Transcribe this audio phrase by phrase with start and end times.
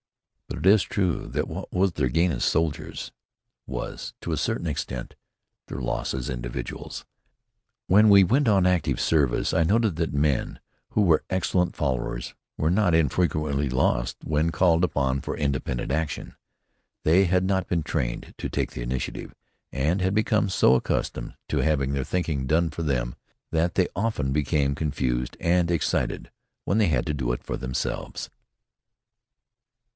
[0.47, 3.11] But it is true that what was their gain as soldiers
[3.67, 5.15] was, to a certain extent,
[5.67, 7.05] their loss as individuals.
[7.87, 10.59] When we went on active service I noted that men
[10.89, 16.35] who were excellent followers were not infrequently lost when called upon for independent action.
[17.03, 19.35] They had not been trained to take the initiative,
[19.71, 23.15] and had become so accustomed to having their thinking done for them
[23.51, 26.29] that they often became confused and excited
[26.65, 28.29] when they had to do it for themselves.